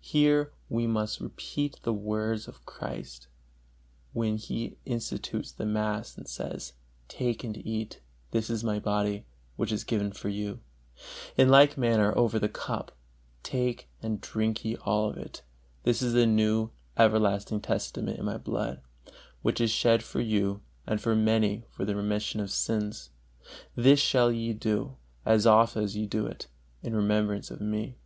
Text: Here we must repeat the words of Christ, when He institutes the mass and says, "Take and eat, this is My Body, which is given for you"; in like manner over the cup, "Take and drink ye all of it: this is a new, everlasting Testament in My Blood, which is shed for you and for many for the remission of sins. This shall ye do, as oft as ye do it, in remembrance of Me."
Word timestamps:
Here 0.00 0.52
we 0.68 0.86
must 0.86 1.18
repeat 1.20 1.80
the 1.82 1.92
words 1.92 2.46
of 2.46 2.64
Christ, 2.64 3.26
when 4.12 4.36
He 4.36 4.76
institutes 4.86 5.50
the 5.50 5.66
mass 5.66 6.16
and 6.16 6.28
says, 6.28 6.74
"Take 7.08 7.42
and 7.42 7.56
eat, 7.66 8.00
this 8.30 8.48
is 8.48 8.62
My 8.62 8.78
Body, 8.78 9.26
which 9.56 9.72
is 9.72 9.82
given 9.82 10.12
for 10.12 10.28
you"; 10.28 10.60
in 11.36 11.48
like 11.48 11.76
manner 11.76 12.16
over 12.16 12.38
the 12.38 12.48
cup, 12.48 12.92
"Take 13.42 13.88
and 14.00 14.20
drink 14.20 14.64
ye 14.64 14.76
all 14.76 15.10
of 15.10 15.16
it: 15.18 15.42
this 15.82 16.00
is 16.00 16.14
a 16.14 16.26
new, 16.26 16.70
everlasting 16.96 17.60
Testament 17.60 18.20
in 18.20 18.24
My 18.24 18.36
Blood, 18.36 18.80
which 19.40 19.60
is 19.60 19.72
shed 19.72 20.04
for 20.04 20.20
you 20.20 20.60
and 20.86 21.00
for 21.00 21.16
many 21.16 21.64
for 21.70 21.84
the 21.84 21.96
remission 21.96 22.38
of 22.38 22.52
sins. 22.52 23.10
This 23.74 23.98
shall 23.98 24.30
ye 24.30 24.52
do, 24.52 24.94
as 25.26 25.44
oft 25.44 25.76
as 25.76 25.96
ye 25.96 26.06
do 26.06 26.24
it, 26.28 26.46
in 26.84 26.94
remembrance 26.94 27.50
of 27.50 27.60
Me." 27.60 27.96